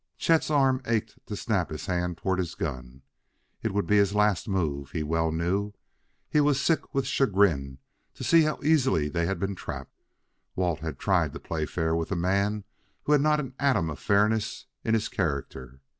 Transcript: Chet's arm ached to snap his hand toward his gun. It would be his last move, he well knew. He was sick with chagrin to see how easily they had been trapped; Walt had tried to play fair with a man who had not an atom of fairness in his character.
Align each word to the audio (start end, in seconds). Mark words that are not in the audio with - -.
Chet's 0.17 0.49
arm 0.49 0.81
ached 0.87 1.19
to 1.27 1.35
snap 1.35 1.69
his 1.69 1.85
hand 1.85 2.17
toward 2.17 2.39
his 2.39 2.55
gun. 2.55 3.03
It 3.61 3.71
would 3.71 3.85
be 3.85 3.97
his 3.97 4.15
last 4.15 4.47
move, 4.47 4.89
he 4.89 5.03
well 5.03 5.31
knew. 5.31 5.73
He 6.27 6.41
was 6.41 6.59
sick 6.59 6.95
with 6.95 7.05
chagrin 7.05 7.77
to 8.15 8.23
see 8.23 8.41
how 8.41 8.59
easily 8.63 9.09
they 9.09 9.27
had 9.27 9.37
been 9.39 9.53
trapped; 9.53 10.01
Walt 10.55 10.79
had 10.79 10.97
tried 10.97 11.33
to 11.33 11.39
play 11.39 11.67
fair 11.67 11.95
with 11.95 12.11
a 12.11 12.15
man 12.15 12.63
who 13.03 13.11
had 13.11 13.21
not 13.21 13.39
an 13.39 13.53
atom 13.59 13.91
of 13.91 13.99
fairness 13.99 14.65
in 14.83 14.95
his 14.95 15.07
character. 15.07 15.81